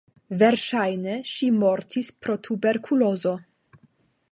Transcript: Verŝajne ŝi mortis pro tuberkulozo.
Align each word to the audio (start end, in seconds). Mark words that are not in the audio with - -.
Verŝajne 0.37 1.17
ŝi 1.33 1.51
mortis 1.57 2.11
pro 2.25 2.39
tuberkulozo. 2.49 3.37